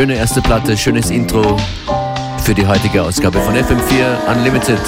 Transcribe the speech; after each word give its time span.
Schöne 0.00 0.14
erste 0.14 0.40
Platte, 0.40 0.76
schönes 0.78 1.10
Intro 1.10 1.58
für 2.42 2.54
die 2.54 2.66
heutige 2.66 3.02
Ausgabe 3.02 3.38
von 3.40 3.54
FM4 3.54 4.34
Unlimited. 4.34 4.78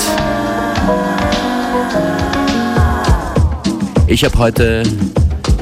Ich 4.06 4.24
habe 4.24 4.38
heute 4.38 4.82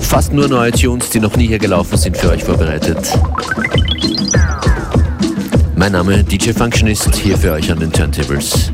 fast 0.00 0.32
nur 0.32 0.46
neue 0.46 0.70
Tunes, 0.70 1.10
die 1.10 1.18
noch 1.18 1.34
nie 1.36 1.48
hier 1.48 1.58
gelaufen 1.58 1.96
sind, 1.96 2.16
für 2.16 2.30
euch 2.30 2.44
vorbereitet. 2.44 3.12
Mein 5.80 5.92
Name 5.92 6.22
DJ 6.22 6.50
Functionist, 6.50 7.14
hier 7.14 7.38
für 7.38 7.52
euch 7.52 7.72
an 7.72 7.80
den 7.80 7.90
Turntables. 7.90 8.69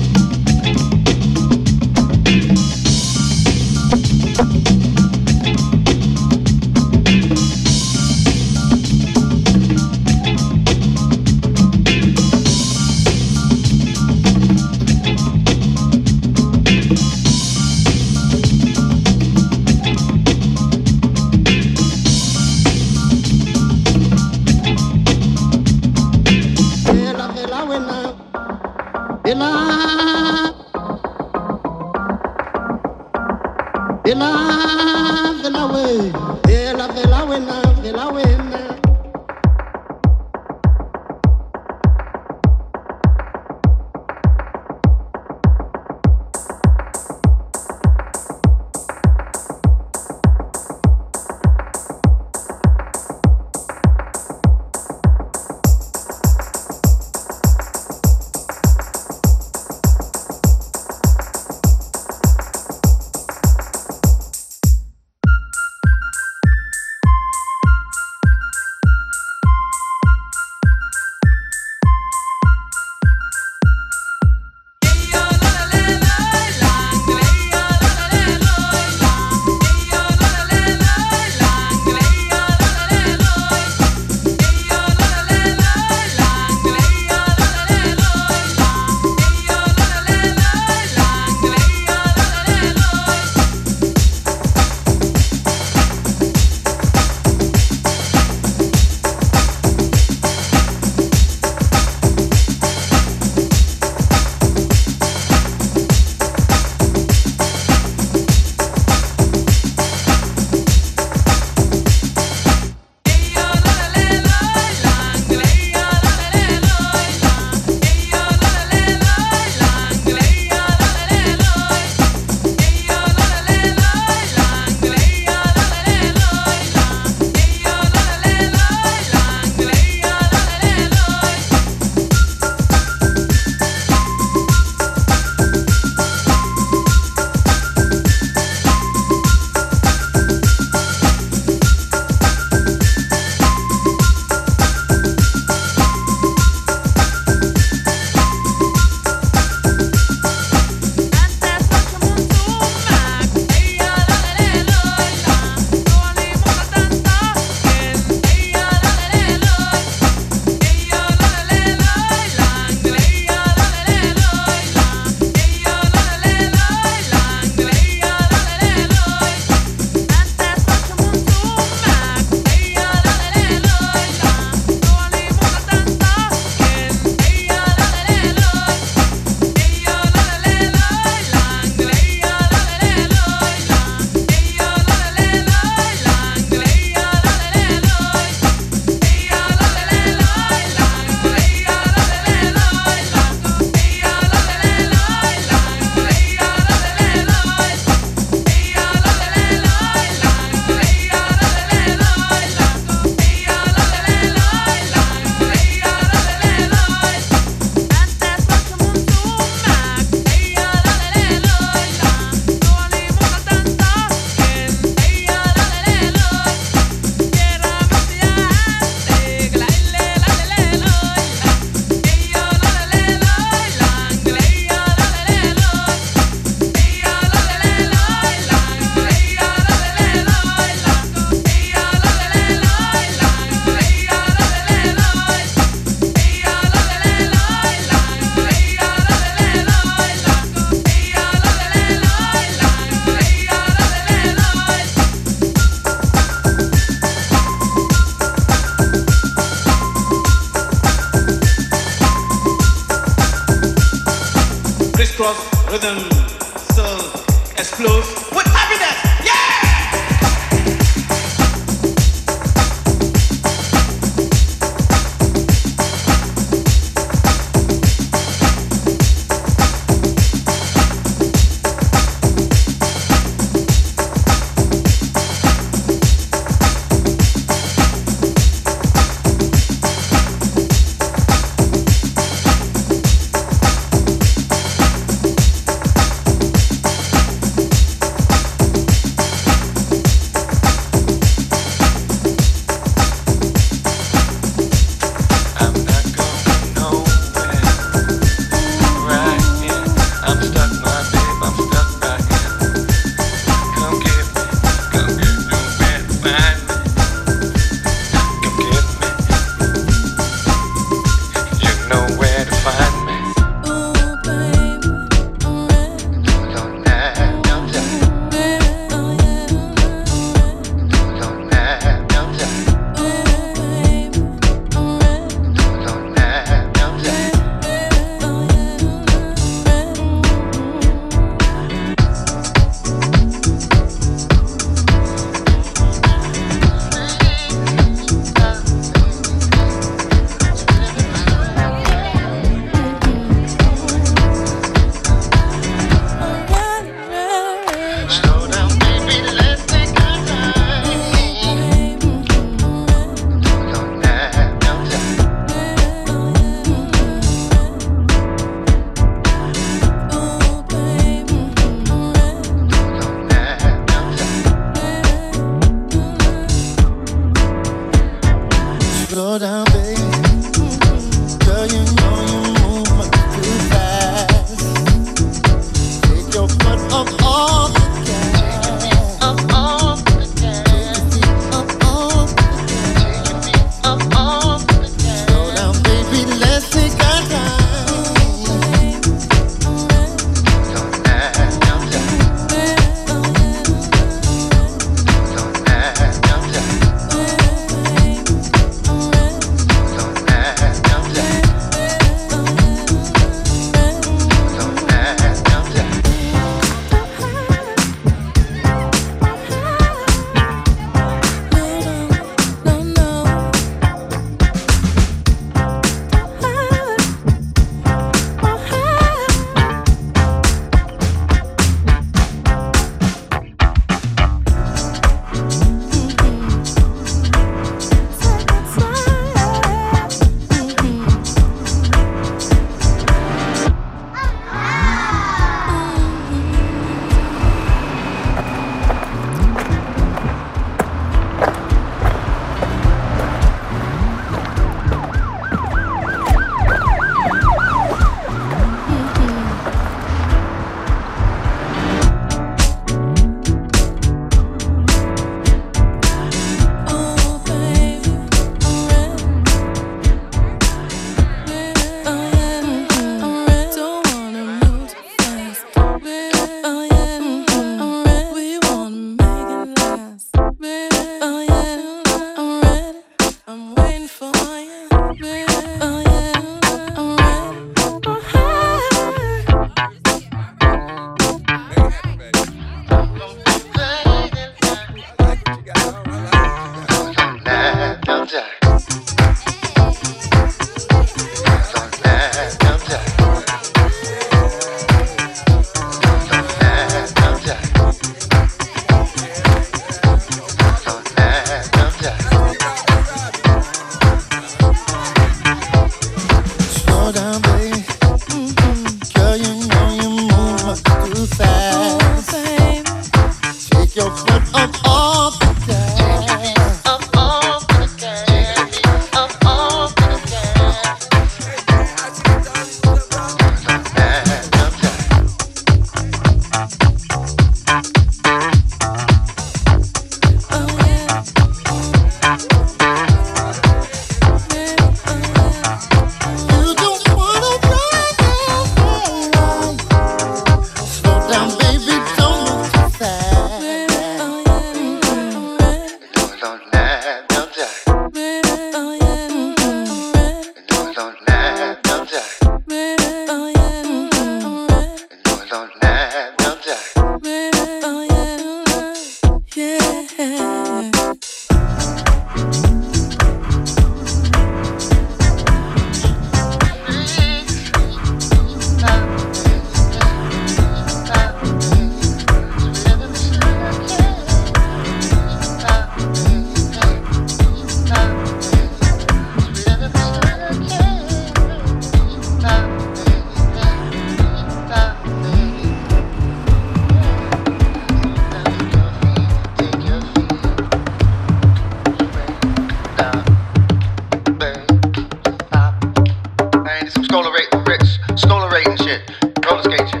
shit. 598.91 599.01
Roller 599.45 599.63
skate 599.63 599.89
shit. 599.89 600.00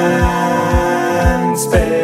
And 0.00 1.58
space. 1.58 1.99